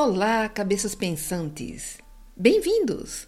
Olá, 0.00 0.48
cabeças 0.48 0.94
pensantes! 0.94 1.98
Bem-vindos! 2.36 3.26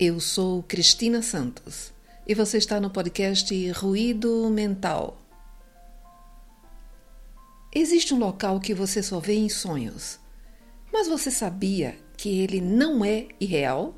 Eu 0.00 0.18
sou 0.20 0.62
Cristina 0.62 1.20
Santos 1.20 1.92
e 2.26 2.34
você 2.34 2.56
está 2.56 2.80
no 2.80 2.88
podcast 2.88 3.70
Ruído 3.72 4.48
Mental. 4.48 5.18
Existe 7.70 8.14
um 8.14 8.18
local 8.18 8.58
que 8.58 8.72
você 8.72 9.02
só 9.02 9.20
vê 9.20 9.34
em 9.34 9.50
sonhos, 9.50 10.18
mas 10.90 11.08
você 11.08 11.30
sabia 11.30 11.94
que 12.16 12.40
ele 12.40 12.62
não 12.62 13.04
é 13.04 13.28
irreal? 13.38 13.94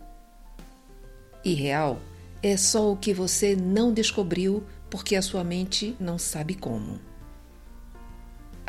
Irreal 1.44 2.00
é 2.42 2.56
só 2.56 2.90
o 2.90 2.96
que 2.96 3.14
você 3.14 3.54
não 3.54 3.92
descobriu 3.92 4.64
porque 4.90 5.14
a 5.14 5.22
sua 5.22 5.44
mente 5.44 5.96
não 6.00 6.18
sabe 6.18 6.56
como. 6.56 7.09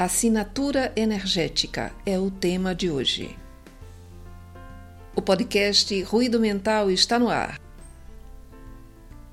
Assinatura 0.04 0.92
energética 0.96 1.94
é 2.04 2.18
o 2.18 2.32
tema 2.32 2.74
de 2.74 2.90
hoje. 2.90 3.38
O 5.16 5.22
podcast 5.22 6.02
Ruído 6.02 6.40
Mental 6.40 6.90
está 6.90 7.20
no 7.20 7.30
ar. 7.30 7.62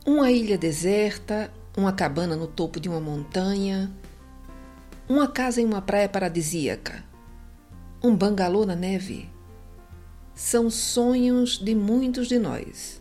Uma 0.05 0.31
ilha 0.31 0.59
deserta, 0.59 1.51
uma 1.75 1.91
cabana 1.91 2.37
no 2.37 2.47
topo 2.47 2.79
de 2.79 2.87
uma 2.87 3.01
montanha, 3.01 3.91
uma 5.09 5.27
casa 5.27 5.63
em 5.63 5.65
uma 5.65 5.81
praia 5.81 6.07
paradisíaca, 6.07 7.03
um 8.05 8.15
bangalô 8.15 8.67
na 8.67 8.77
neve. 8.77 9.27
São 10.35 10.69
sonhos 10.69 11.57
de 11.57 11.75
muitos 11.75 12.29
de 12.29 12.39
nós. 12.39 13.01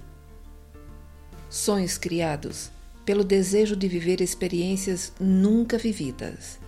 Sonhos 1.49 1.97
criados 1.97 2.72
pelo 3.03 3.25
desejo 3.25 3.75
de 3.75 3.89
viver 3.89 4.22
experiências 4.22 5.11
nunca 5.20 5.77
vividas 5.77 6.66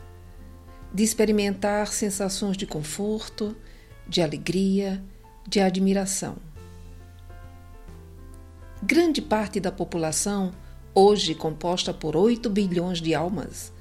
de 0.93 1.03
experimentar 1.03 1.87
sensações 1.87 2.57
de 2.57 2.65
conforto, 2.65 3.55
de 4.07 4.21
alegria, 4.21 5.03
de 5.47 5.59
admiração. 5.59 6.37
Grande 8.81 9.21
parte 9.21 9.59
da 9.59 9.71
população, 9.71 10.51
hoje 10.95 11.35
composta 11.35 11.93
por 11.93 12.15
8 12.15 12.49
bilhões 12.49 13.01
de 13.01 13.13
almas, 13.13 13.71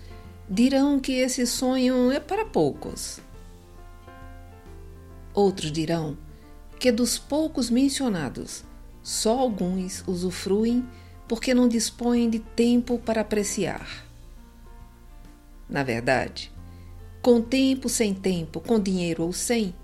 dirão 0.49 0.99
que 0.99 1.13
esse 1.13 1.47
sonho 1.47 2.11
é 2.11 2.21
para 2.21 2.45
poucos. 2.45 3.21
Outros 5.33 5.71
dirão 5.71 6.17
que 6.79 6.93
dos 6.93 7.19
poucos 7.19 7.71
mencionados, 7.71 8.65
só 9.03 9.39
alguns 9.39 10.03
usufruem 10.07 10.87
porque 11.27 11.55
não 11.55 11.69
dispõem 11.69 12.29
de 12.29 12.39
tempo 12.39 12.99
para 12.99 13.21
apreciar. 13.21 13.87
Na 15.69 15.83
verdade, 15.83 16.51
com 17.29 17.43
tempo, 17.43 17.91
sem 17.91 18.15
tempo, 18.15 18.59
com 18.59 18.81
dinheiro 18.81 19.23
ou 19.23 19.35
sem, 19.35 19.75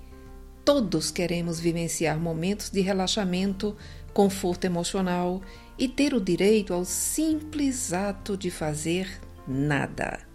todos 0.64 1.10
queremos 1.10 1.60
vivenciar 1.60 2.18
momentos 2.18 2.70
de 2.70 2.80
relaxamento, 2.80 3.76
conforto 4.14 4.64
emocional 4.64 5.42
e 5.78 5.86
ter 5.86 6.14
o 6.14 6.20
direito 6.22 6.72
ao 6.72 6.86
simples 6.86 7.92
ato 7.92 8.34
de 8.34 8.50
fazer 8.50 9.20
nada. 9.46 10.26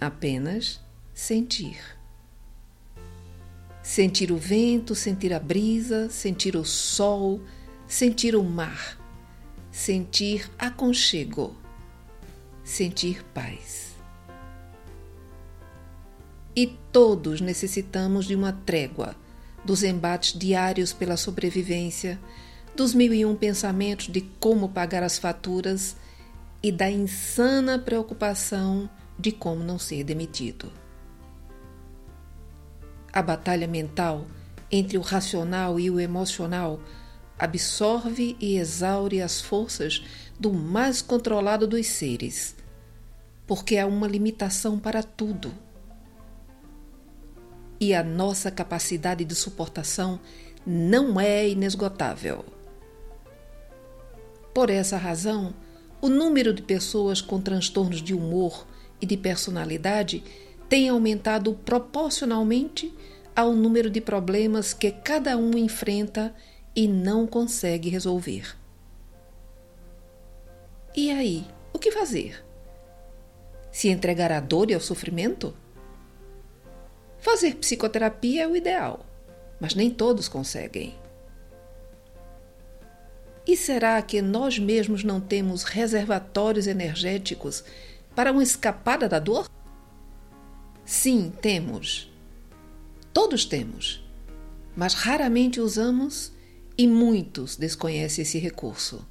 Apenas 0.00 0.80
sentir. 1.14 1.78
Sentir 3.84 4.32
o 4.32 4.36
vento, 4.36 4.96
sentir 4.96 5.32
a 5.32 5.38
brisa, 5.38 6.10
sentir 6.10 6.56
o 6.56 6.64
sol, 6.64 7.40
sentir 7.86 8.34
o 8.34 8.42
mar, 8.42 8.98
sentir 9.70 10.50
aconchego, 10.58 11.56
sentir 12.64 13.24
paz. 13.32 13.93
E 16.56 16.68
todos 16.92 17.40
necessitamos 17.40 18.26
de 18.26 18.34
uma 18.36 18.52
trégua 18.52 19.16
dos 19.64 19.82
embates 19.82 20.38
diários 20.38 20.92
pela 20.92 21.16
sobrevivência, 21.16 22.20
dos 22.76 22.94
mil 22.94 23.12
e 23.12 23.24
um 23.24 23.34
pensamentos 23.34 24.06
de 24.06 24.20
como 24.38 24.68
pagar 24.68 25.02
as 25.02 25.18
faturas 25.18 25.96
e 26.62 26.70
da 26.70 26.88
insana 26.90 27.78
preocupação 27.78 28.88
de 29.18 29.32
como 29.32 29.64
não 29.64 29.78
ser 29.78 30.04
demitido. 30.04 30.70
A 33.12 33.22
batalha 33.22 33.66
mental 33.66 34.26
entre 34.70 34.98
o 34.98 35.00
racional 35.00 35.78
e 35.78 35.90
o 35.90 35.98
emocional 35.98 36.80
absorve 37.38 38.36
e 38.40 38.56
exaure 38.56 39.20
as 39.20 39.40
forças 39.40 40.04
do 40.38 40.52
mais 40.52 41.02
controlado 41.02 41.66
dos 41.66 41.86
seres, 41.86 42.54
porque 43.46 43.76
há 43.76 43.86
uma 43.86 44.06
limitação 44.06 44.78
para 44.78 45.02
tudo 45.02 45.52
e 47.80 47.94
a 47.94 48.02
nossa 48.02 48.50
capacidade 48.50 49.24
de 49.24 49.34
suportação 49.34 50.20
não 50.66 51.20
é 51.20 51.48
inesgotável. 51.48 52.44
Por 54.54 54.70
essa 54.70 54.96
razão, 54.96 55.52
o 56.00 56.08
número 56.08 56.52
de 56.52 56.62
pessoas 56.62 57.20
com 57.20 57.40
transtornos 57.40 58.00
de 58.00 58.14
humor 58.14 58.66
e 59.00 59.06
de 59.06 59.16
personalidade 59.16 60.22
tem 60.68 60.88
aumentado 60.88 61.54
proporcionalmente 61.64 62.94
ao 63.34 63.52
número 63.52 63.90
de 63.90 64.00
problemas 64.00 64.72
que 64.72 64.90
cada 64.90 65.36
um 65.36 65.56
enfrenta 65.58 66.34
e 66.74 66.86
não 66.86 67.26
consegue 67.26 67.88
resolver. 67.88 68.56
E 70.96 71.10
aí, 71.10 71.44
o 71.72 71.78
que 71.78 71.90
fazer? 71.90 72.44
Se 73.72 73.88
entregar 73.88 74.30
à 74.30 74.38
dor 74.38 74.70
e 74.70 74.74
ao 74.74 74.80
sofrimento? 74.80 75.54
Fazer 77.24 77.56
psicoterapia 77.56 78.42
é 78.42 78.46
o 78.46 78.54
ideal, 78.54 79.06
mas 79.58 79.74
nem 79.74 79.88
todos 79.88 80.28
conseguem. 80.28 80.94
E 83.46 83.56
será 83.56 84.00
que 84.02 84.20
nós 84.20 84.58
mesmos 84.58 85.02
não 85.02 85.22
temos 85.22 85.62
reservatórios 85.62 86.66
energéticos 86.66 87.64
para 88.14 88.30
uma 88.30 88.42
escapada 88.42 89.08
da 89.08 89.18
dor? 89.18 89.48
Sim, 90.84 91.32
temos. 91.40 92.12
Todos 93.10 93.46
temos, 93.46 94.06
mas 94.76 94.92
raramente 94.92 95.62
usamos 95.62 96.30
e 96.76 96.86
muitos 96.86 97.56
desconhecem 97.56 98.20
esse 98.20 98.38
recurso. 98.38 99.02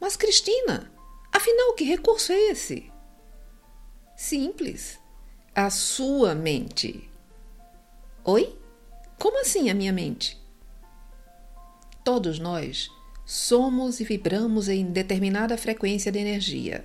Mas, 0.00 0.16
Cristina, 0.16 0.90
afinal, 1.30 1.74
que 1.74 1.84
recurso 1.84 2.32
é 2.32 2.50
esse? 2.50 2.90
Simples 4.16 4.98
a 5.54 5.68
sua 5.68 6.32
mente. 6.32 7.10
Oi? 8.24 8.56
Como 9.18 9.40
assim 9.40 9.68
a 9.68 9.74
minha 9.74 9.92
mente? 9.92 10.40
Todos 12.04 12.38
nós 12.38 12.88
somos 13.26 13.98
e 13.98 14.04
vibramos 14.04 14.68
em 14.68 14.86
determinada 14.86 15.58
frequência 15.58 16.12
de 16.12 16.20
energia. 16.20 16.84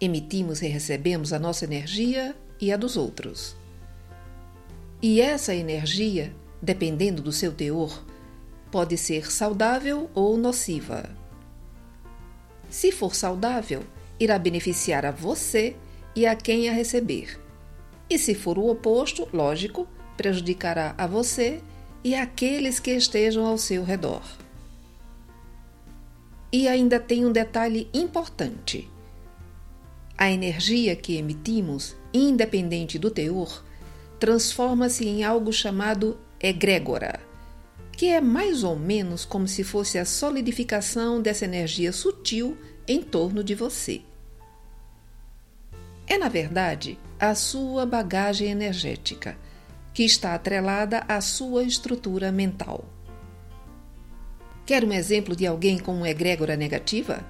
Emitimos 0.00 0.60
e 0.60 0.66
recebemos 0.66 1.32
a 1.32 1.38
nossa 1.38 1.64
energia 1.64 2.34
e 2.60 2.72
a 2.72 2.76
dos 2.76 2.96
outros. 2.96 3.56
E 5.00 5.20
essa 5.20 5.54
energia, 5.54 6.34
dependendo 6.60 7.22
do 7.22 7.32
seu 7.32 7.52
teor, 7.52 8.04
pode 8.72 8.98
ser 8.98 9.30
saudável 9.30 10.10
ou 10.14 10.36
nociva. 10.36 11.08
Se 12.68 12.90
for 12.90 13.14
saudável, 13.14 13.84
irá 14.18 14.36
beneficiar 14.36 15.06
a 15.06 15.12
você 15.12 15.76
e 16.16 16.26
a 16.26 16.34
quem 16.34 16.68
a 16.70 16.72
receber. 16.72 17.38
E 18.08 18.18
se 18.18 18.34
for 18.34 18.58
o 18.58 18.68
oposto, 18.68 19.28
lógico, 19.32 19.86
prejudicará 20.16 20.94
a 20.96 21.06
você 21.06 21.60
e 22.02 22.14
aqueles 22.14 22.80
que 22.80 22.92
estejam 22.92 23.44
ao 23.44 23.58
seu 23.58 23.84
redor. 23.84 24.22
E 26.50 26.66
ainda 26.66 26.98
tem 26.98 27.26
um 27.26 27.32
detalhe 27.32 27.90
importante. 27.92 28.88
A 30.16 30.30
energia 30.30 30.96
que 30.96 31.16
emitimos, 31.16 31.94
independente 32.14 32.98
do 32.98 33.10
teor, 33.10 33.62
transforma-se 34.18 35.06
em 35.06 35.22
algo 35.22 35.52
chamado 35.52 36.18
egrégora, 36.40 37.20
que 37.92 38.06
é 38.06 38.20
mais 38.20 38.64
ou 38.64 38.76
menos 38.76 39.26
como 39.26 39.46
se 39.46 39.62
fosse 39.62 39.98
a 39.98 40.06
solidificação 40.06 41.20
dessa 41.20 41.44
energia 41.44 41.92
sutil 41.92 42.56
em 42.88 43.02
torno 43.02 43.44
de 43.44 43.54
você. 43.54 44.00
É, 46.06 46.16
na 46.16 46.28
verdade, 46.28 46.98
a 47.18 47.34
sua 47.34 47.84
bagagem 47.84 48.48
energética, 48.48 49.36
que 49.92 50.04
está 50.04 50.34
atrelada 50.34 51.04
à 51.08 51.20
sua 51.20 51.64
estrutura 51.64 52.30
mental. 52.30 52.84
Quer 54.64 54.84
um 54.84 54.92
exemplo 54.92 55.34
de 55.34 55.46
alguém 55.46 55.78
com 55.78 55.94
uma 55.96 56.10
egrégora 56.10 56.56
negativa? 56.56 57.24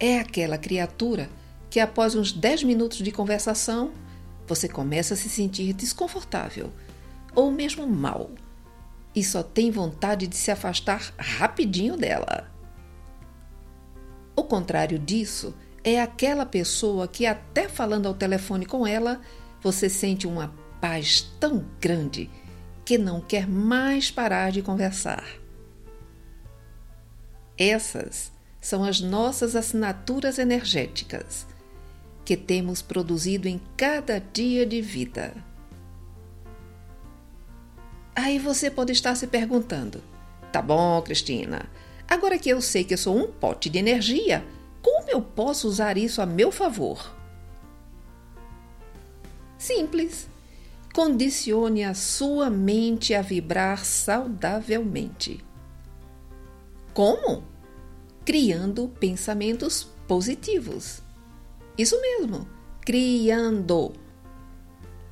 É 0.00 0.18
aquela 0.18 0.58
criatura 0.58 1.28
que, 1.70 1.78
após 1.78 2.14
uns 2.14 2.32
10 2.32 2.64
minutos 2.64 2.98
de 2.98 3.12
conversação, 3.12 3.92
você 4.46 4.68
começa 4.68 5.14
a 5.14 5.16
se 5.16 5.28
sentir 5.28 5.72
desconfortável 5.72 6.72
ou 7.34 7.50
mesmo 7.50 7.86
mal 7.86 8.30
e 9.14 9.22
só 9.22 9.42
tem 9.42 9.70
vontade 9.70 10.26
de 10.26 10.36
se 10.36 10.50
afastar 10.50 11.12
rapidinho 11.18 11.96
dela. 11.96 12.50
O 14.34 14.44
contrário 14.44 14.98
disso 14.98 15.54
é 15.54 15.67
aquela 15.98 16.44
pessoa 16.44 17.06
que, 17.06 17.26
até 17.26 17.68
falando 17.68 18.06
ao 18.06 18.14
telefone 18.14 18.66
com 18.66 18.86
ela, 18.86 19.20
você 19.60 19.88
sente 19.88 20.26
uma 20.26 20.52
paz 20.80 21.22
tão 21.40 21.64
grande 21.80 22.30
que 22.84 22.96
não 22.96 23.20
quer 23.20 23.46
mais 23.46 24.10
parar 24.10 24.50
de 24.50 24.62
conversar. 24.62 25.24
Essas 27.56 28.32
são 28.60 28.84
as 28.84 29.00
nossas 29.00 29.56
assinaturas 29.56 30.38
energéticas 30.38 31.46
que 32.24 32.36
temos 32.36 32.82
produzido 32.82 33.48
em 33.48 33.60
cada 33.76 34.20
dia 34.20 34.66
de 34.66 34.80
vida. 34.80 35.34
Aí 38.14 38.38
você 38.38 38.70
pode 38.70 38.92
estar 38.92 39.14
se 39.14 39.26
perguntando: 39.26 40.02
tá 40.52 40.60
bom, 40.60 41.00
Cristina, 41.02 41.68
agora 42.06 42.38
que 42.38 42.48
eu 42.48 42.60
sei 42.60 42.84
que 42.84 42.94
eu 42.94 42.98
sou 42.98 43.16
um 43.16 43.26
pote 43.26 43.70
de 43.70 43.78
energia, 43.78 44.44
como 44.82 45.10
eu 45.10 45.20
posso 45.20 45.68
usar 45.68 45.96
isso 45.98 46.20
a 46.22 46.26
meu 46.26 46.50
favor? 46.50 47.14
Simples. 49.58 50.28
Condicione 50.94 51.84
a 51.84 51.94
sua 51.94 52.48
mente 52.50 53.14
a 53.14 53.22
vibrar 53.22 53.84
saudavelmente. 53.84 55.44
Como? 56.94 57.44
Criando 58.24 58.88
pensamentos 58.88 59.88
positivos. 60.06 61.02
Isso 61.76 62.00
mesmo, 62.00 62.48
criando. 62.80 63.92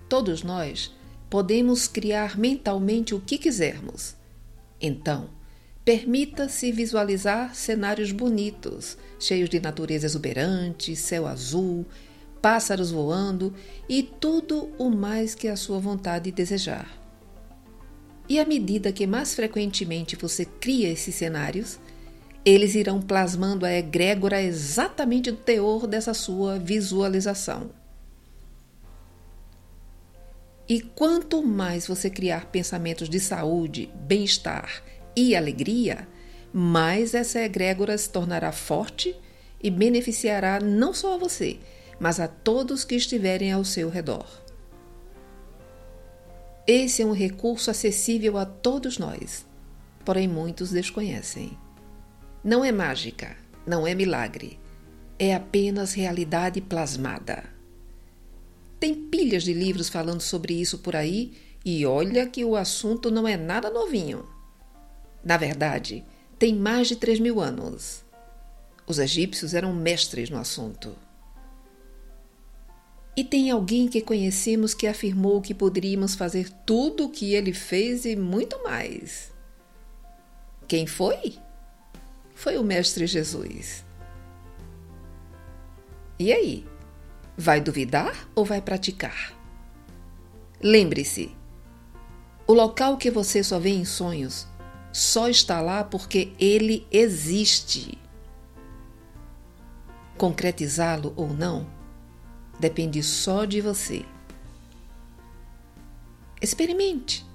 Todos 0.08 0.42
nós 0.42 0.92
podemos 1.30 1.86
criar 1.86 2.36
mentalmente 2.38 3.14
o 3.14 3.20
que 3.20 3.38
quisermos. 3.38 4.16
Então, 4.80 5.30
permita-se 5.86 6.72
visualizar 6.72 7.54
cenários 7.54 8.10
bonitos, 8.10 8.98
cheios 9.20 9.48
de 9.48 9.60
natureza 9.60 10.04
exuberante, 10.04 10.96
céu 10.96 11.28
azul, 11.28 11.86
pássaros 12.42 12.90
voando 12.90 13.54
e 13.88 14.02
tudo 14.02 14.68
o 14.78 14.90
mais 14.90 15.32
que 15.32 15.46
a 15.46 15.54
sua 15.54 15.78
vontade 15.78 16.32
desejar. 16.32 16.90
E 18.28 18.40
à 18.40 18.44
medida 18.44 18.90
que 18.90 19.06
mais 19.06 19.32
frequentemente 19.36 20.16
você 20.16 20.44
cria 20.44 20.90
esses 20.90 21.14
cenários, 21.14 21.78
eles 22.44 22.74
irão 22.74 23.00
plasmando 23.00 23.64
a 23.64 23.72
egrégora 23.72 24.42
exatamente 24.42 25.30
do 25.30 25.36
teor 25.36 25.86
dessa 25.86 26.12
sua 26.12 26.58
visualização. 26.58 27.70
E 30.68 30.80
quanto 30.80 31.44
mais 31.44 31.86
você 31.86 32.10
criar 32.10 32.46
pensamentos 32.46 33.08
de 33.08 33.20
saúde, 33.20 33.88
bem-estar 33.94 34.82
e 35.16 35.34
alegria, 35.34 36.06
mais 36.52 37.14
essa 37.14 37.40
egrégora 37.40 37.96
se 37.96 38.10
tornará 38.10 38.52
forte 38.52 39.16
e 39.62 39.70
beneficiará 39.70 40.60
não 40.60 40.92
só 40.92 41.14
a 41.14 41.18
você, 41.18 41.58
mas 41.98 42.20
a 42.20 42.28
todos 42.28 42.84
que 42.84 42.94
estiverem 42.94 43.50
ao 43.50 43.64
seu 43.64 43.88
redor. 43.88 44.26
Esse 46.66 47.02
é 47.02 47.06
um 47.06 47.12
recurso 47.12 47.70
acessível 47.70 48.36
a 48.36 48.44
todos 48.44 48.98
nós, 48.98 49.46
porém 50.04 50.28
muitos 50.28 50.70
desconhecem. 50.70 51.56
Não 52.44 52.64
é 52.64 52.70
mágica, 52.70 53.36
não 53.66 53.86
é 53.86 53.94
milagre, 53.94 54.58
é 55.18 55.34
apenas 55.34 55.94
realidade 55.94 56.60
plasmada. 56.60 57.44
Tem 58.78 58.94
pilhas 58.94 59.42
de 59.42 59.52
livros 59.52 59.88
falando 59.88 60.20
sobre 60.20 60.54
isso 60.54 60.78
por 60.78 60.94
aí 60.94 61.32
e 61.64 61.86
olha 61.86 62.26
que 62.26 62.44
o 62.44 62.54
assunto 62.54 63.10
não 63.10 63.26
é 63.26 63.36
nada 63.36 63.70
novinho. 63.70 64.35
Na 65.26 65.36
verdade, 65.36 66.04
tem 66.38 66.54
mais 66.54 66.86
de 66.86 66.94
3 66.94 67.18
mil 67.18 67.40
anos. 67.40 68.04
Os 68.86 69.00
egípcios 69.00 69.54
eram 69.54 69.74
mestres 69.74 70.30
no 70.30 70.38
assunto. 70.38 70.94
E 73.16 73.24
tem 73.24 73.50
alguém 73.50 73.88
que 73.88 74.00
conhecemos 74.00 74.72
que 74.72 74.86
afirmou 74.86 75.42
que 75.42 75.52
poderíamos 75.52 76.14
fazer 76.14 76.48
tudo 76.64 77.06
o 77.06 77.10
que 77.10 77.34
ele 77.34 77.52
fez 77.52 78.04
e 78.04 78.14
muito 78.14 78.62
mais. 78.62 79.32
Quem 80.68 80.86
foi? 80.86 81.36
Foi 82.32 82.56
o 82.56 82.62
Mestre 82.62 83.04
Jesus. 83.04 83.84
E 86.20 86.32
aí? 86.32 86.64
Vai 87.36 87.60
duvidar 87.60 88.28
ou 88.32 88.44
vai 88.44 88.62
praticar? 88.62 89.36
Lembre-se: 90.62 91.34
o 92.46 92.52
local 92.52 92.96
que 92.96 93.10
você 93.10 93.42
só 93.42 93.58
vê 93.58 93.70
em 93.70 93.84
sonhos 93.84 94.46
só 94.96 95.28
está 95.28 95.60
lá 95.60 95.84
porque 95.84 96.32
ele 96.40 96.86
existe. 96.90 97.98
Concretizá-lo 100.16 101.12
ou 101.14 101.28
não 101.28 101.66
depende 102.58 103.02
só 103.02 103.44
de 103.44 103.60
você. 103.60 104.06
Experimente. 106.40 107.26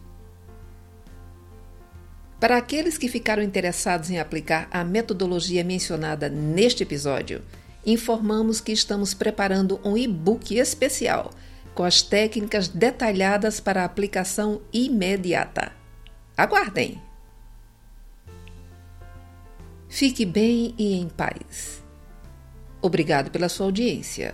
Para 2.39 2.57
aqueles 2.57 2.97
que 2.97 3.07
ficaram 3.07 3.43
interessados 3.43 4.09
em 4.09 4.17
aplicar 4.17 4.67
a 4.71 4.83
metodologia 4.83 5.63
mencionada 5.63 6.27
neste 6.27 6.81
episódio, 6.81 7.43
informamos 7.85 8.59
que 8.59 8.71
estamos 8.71 9.13
preparando 9.13 9.79
um 9.83 9.95
e-book 9.95 10.57
especial 10.57 11.29
com 11.75 11.83
as 11.83 12.01
técnicas 12.01 12.67
detalhadas 12.67 13.59
para 13.59 13.85
aplicação 13.85 14.63
imediata. 14.73 15.71
Aguardem! 16.35 17.10
Fique 19.91 20.25
bem 20.25 20.73
e 20.77 20.93
em 20.93 21.09
paz. 21.09 21.83
Obrigado 22.81 23.29
pela 23.29 23.49
sua 23.49 23.65
audiência. 23.65 24.33